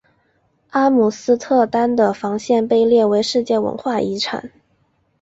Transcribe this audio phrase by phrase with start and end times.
[0.71, 4.51] 阿姆斯特丹的防线被列为世界文化遗产。